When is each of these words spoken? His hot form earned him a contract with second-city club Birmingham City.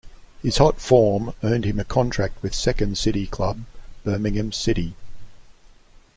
His 0.41 0.57
hot 0.57 0.81
form 0.81 1.31
earned 1.43 1.63
him 1.63 1.79
a 1.79 1.83
contract 1.85 2.41
with 2.41 2.55
second-city 2.55 3.27
club 3.27 3.65
Birmingham 4.03 4.51
City. 4.51 4.95